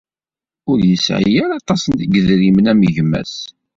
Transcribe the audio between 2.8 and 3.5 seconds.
gma-s.